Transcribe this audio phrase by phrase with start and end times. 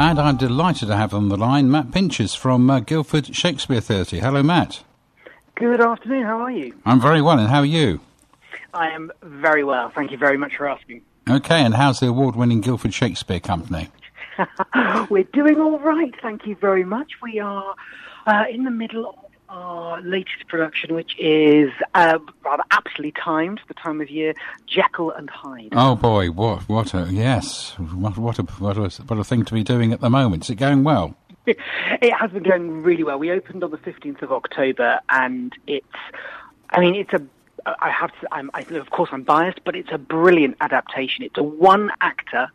[0.00, 4.18] And I'm delighted to have on the line Matt Pinches from uh, Guildford Shakespeare Theatre.
[4.18, 4.84] Hello, Matt.
[5.56, 6.22] Good afternoon.
[6.22, 6.72] How are you?
[6.86, 7.98] I'm very well, and how are you?
[8.72, 9.90] I am very well.
[9.92, 11.02] Thank you very much for asking.
[11.28, 13.88] Okay, and how's the award winning Guildford Shakespeare Company?
[15.10, 16.14] We're doing all right.
[16.22, 17.14] Thank you very much.
[17.20, 17.74] We are
[18.24, 19.16] uh, in the middle of
[19.48, 24.34] our latest production, which is uh, rather aptly timed, the time of year,
[24.66, 25.72] Jekyll and Hyde.
[25.72, 29.54] Oh boy, what what a yes, what what a what a, what a thing to
[29.54, 30.44] be doing at the moment.
[30.44, 31.16] Is it going well?
[31.46, 33.18] it has been going really well.
[33.18, 35.86] We opened on the fifteenth of October, and it's,
[36.70, 37.22] I mean, it's a.
[37.66, 38.28] I have to.
[38.32, 41.24] I'm, I, of course, I'm biased, but it's a brilliant adaptation.
[41.24, 42.50] It's a one actor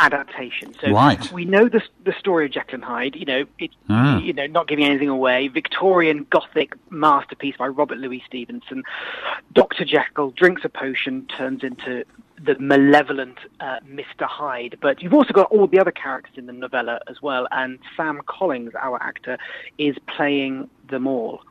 [0.00, 0.74] adaptation.
[0.80, 1.30] So right.
[1.32, 3.16] we know the the story of Jekyll and Hyde.
[3.16, 4.24] You know, it's Mm.
[4.24, 5.48] you know not giving anything away.
[5.48, 8.82] Victorian Gothic masterpiece by Robert Louis Stevenson.
[9.54, 12.04] Doctor Jekyll drinks a potion, turns into
[12.40, 14.22] the malevolent uh, Mr.
[14.26, 14.78] Hyde.
[14.80, 18.20] But you've also got all the other characters in the novella as well, and Sam
[18.26, 19.38] Collins, our actor,
[19.78, 21.42] is playing them all.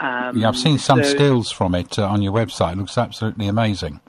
[0.00, 2.74] Um, Yeah, I've seen some so- stills from it uh, on your website.
[2.74, 4.00] It looks absolutely amazing.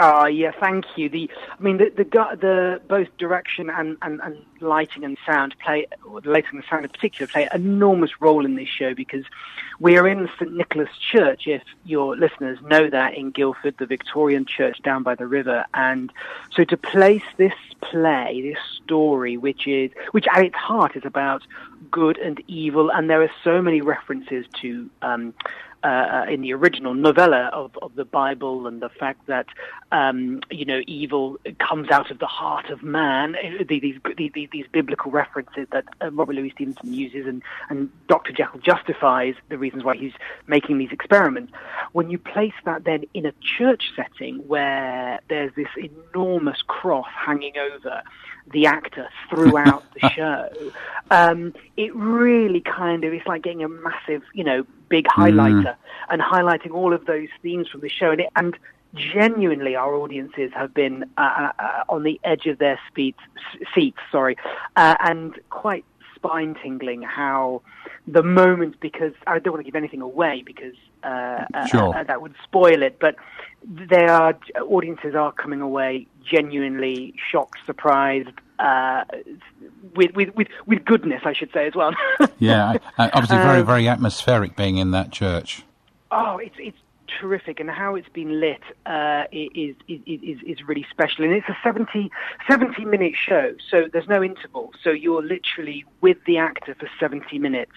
[0.00, 1.08] Ah, yeah, thank you.
[1.08, 5.88] The, I mean, the the, the both direction and, and, and lighting and sound play,
[6.08, 9.24] or the lighting and sound in particular, play an enormous role in this show because
[9.80, 11.48] we are in St Nicholas Church.
[11.48, 16.12] If your listeners know that in Guildford, the Victorian church down by the river, and
[16.52, 21.42] so to place this play, this story, which is which at its heart is about
[21.90, 24.88] good and evil, and there are so many references to.
[25.02, 25.34] Um,
[25.82, 29.46] uh, in the original novella of, of the Bible and the fact that
[29.92, 33.36] um, you know evil comes out of the heart of man.
[33.68, 38.32] These these, these, these biblical references that uh, Robert Louis Stevenson uses, and and Dr.
[38.32, 40.12] Jekyll justifies the reasons why he's
[40.46, 41.52] making these experiments.
[41.92, 47.56] When you place that then in a church setting where there's this enormous cross hanging
[47.56, 48.02] over
[48.52, 50.48] the actor throughout the show,
[51.10, 55.76] um, it really kind of it's like getting a massive, you know, big highlighter
[56.10, 58.10] and highlighting all of those themes from the show.
[58.10, 58.58] And, it, and
[58.94, 63.20] genuinely, our audiences have been uh, uh, on the edge of their seats,
[63.74, 64.36] seats sorry,
[64.76, 65.84] uh, and quite
[66.14, 67.62] spine tingling how
[68.06, 70.74] the moment because I don't want to give anything away because
[71.04, 71.96] uh, uh, Sure.
[71.96, 73.16] uh, that would spoil it, but
[73.64, 79.04] they are audiences are coming away genuinely shocked, surprised, uh,
[79.94, 81.92] with, with with with goodness, I should say as well.
[82.38, 85.64] Yeah, obviously very Um, very atmospheric being in that church.
[86.10, 86.78] Oh, it's it's
[87.20, 91.24] terrific, and how it's been lit uh, is, is is is really special.
[91.24, 92.10] And it's a 70,
[92.48, 94.72] 70 minute show, so there's no interval.
[94.82, 97.72] So you're literally with the actor for seventy minutes,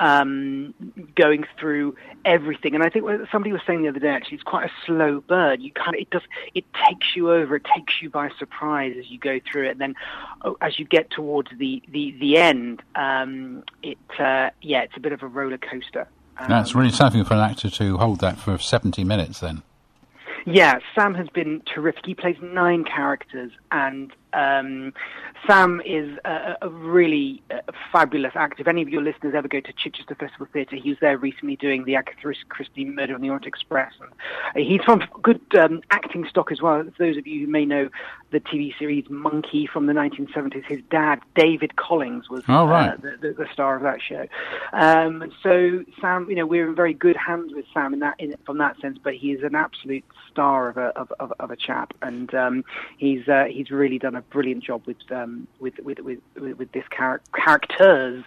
[0.00, 0.74] um,
[1.14, 2.74] going through everything.
[2.74, 5.20] And I think what somebody was saying the other day, actually, it's quite a slow
[5.20, 5.60] burn.
[5.60, 6.22] You kind of it does
[6.54, 9.72] it takes you over, it takes you by surprise as you go through it.
[9.72, 9.94] And then
[10.42, 15.00] oh, as you get towards the the the end, um, it uh, yeah, it's a
[15.00, 16.08] bit of a roller coaster.
[16.46, 19.62] That's really something for an actor to hold that for 70 minutes then.
[20.46, 22.06] Yeah, Sam has been terrific.
[22.06, 24.92] He plays nine characters, and um,
[25.46, 27.58] Sam is a, a really uh,
[27.92, 28.60] fabulous actor.
[28.60, 31.56] If any of your listeners ever go to Chichester Festival Theatre, he was there recently
[31.56, 33.92] doing the Agatha Christie Murder on the Orient Express.
[34.00, 36.84] And uh, he's from good um, acting stock as well.
[36.98, 37.88] Those of you who may know
[38.30, 42.90] the TV series Monkey from the 1970s, his dad, David Collins, was Oh, right.
[42.92, 44.26] uh, the, the, the star of that show.
[44.72, 48.34] Um, so Sam, you know, we're in very good hands with Sam in that, in,
[48.44, 48.98] from that sense.
[49.02, 52.64] But he is an absolute star of a of, of, of a chap, and um,
[52.98, 56.84] he's uh, he's really done a brilliant job with um, with, with, with with this
[56.94, 58.24] char- characters,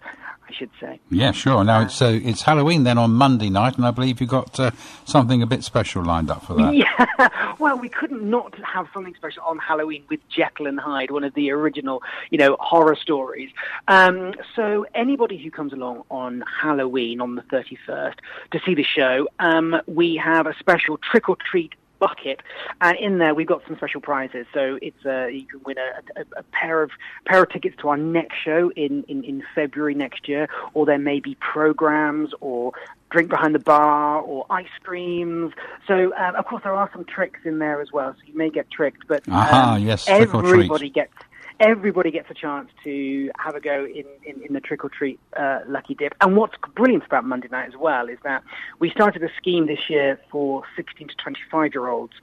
[0.50, 1.00] I should say.
[1.10, 1.64] Yeah, sure.
[1.64, 4.72] Now it's uh, it's Halloween then on Monday night, and I believe you've got uh,
[5.06, 6.74] something a bit special lined up for that.
[6.76, 11.24] Yeah, well, we couldn't not have something special on Halloween with Jekyll and Hyde, one
[11.24, 13.50] of the original, you know, horror stories.
[13.88, 18.16] Um, so anybody who comes along on Halloween on the 31st
[18.52, 22.42] to see the show, um, we have a special trick or treat bucket,
[22.82, 24.46] and in there we've got some special prizes.
[24.54, 26.92] So it's uh, you can win a, a, a pair of
[27.26, 30.98] pair of tickets to our next show in, in, in February next year, or there
[30.98, 32.74] may be programs or
[33.12, 35.54] drink behind the bar or ice creams.
[35.88, 38.14] So um, of course there are some tricks in there as well.
[38.14, 41.14] So you may get tricked, but Aha, um, yes, everybody gets
[41.62, 45.20] everybody gets a chance to have a go in, in, in the trick or treat
[45.38, 46.14] uh, lucky dip.
[46.20, 48.44] And what's brilliant about Monday night as well is that
[48.80, 52.14] we started a scheme this year for 16 to 25 year olds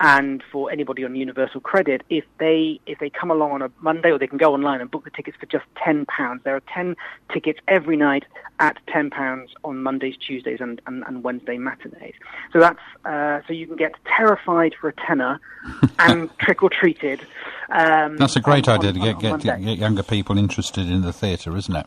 [0.00, 4.10] and for anybody on universal credit if they if they come along on a Monday
[4.12, 6.42] or they can go online and book the tickets for just 10 pounds.
[6.44, 6.96] There are 10
[7.32, 8.24] tickets every night
[8.60, 12.14] at 10 pounds on Mondays Tuesdays and, and, and Wednesday matinees.
[12.52, 15.40] So that's uh, so you can get terrified for a tenner
[15.98, 17.26] and trick or treated
[17.70, 21.02] Um, That's a great on- idea to on- get, get, get younger people interested in
[21.02, 21.86] the theatre, isn't it?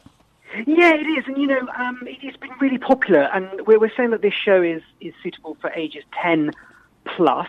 [0.67, 3.91] Yeah, it is, and you know, um, it, it's been really popular, and we're, we're
[3.95, 6.51] saying that this show is is suitable for ages ten
[7.05, 7.47] plus.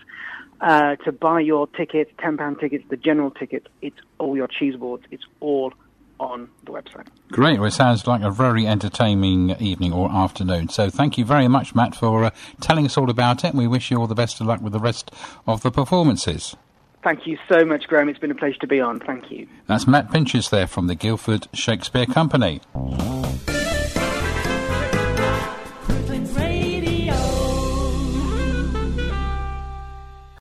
[0.59, 5.03] Uh, to buy your tickets, £10 tickets, the general tickets, it's all your cheese boards,
[5.11, 5.71] it's all
[6.19, 7.07] on the website.
[7.31, 7.59] Great.
[7.59, 10.69] Well, it sounds like a very entertaining evening or afternoon.
[10.69, 12.29] So thank you very much, Matt, for uh,
[12.61, 13.49] telling us all about it.
[13.49, 15.11] And we wish you all the best of luck with the rest
[15.45, 16.55] of the performances.
[17.03, 18.09] Thank you so much, Graham.
[18.09, 18.99] It's been a pleasure to be on.
[18.99, 19.47] Thank you.
[19.67, 22.59] That's Matt Pinches there from the Guildford Shakespeare Company.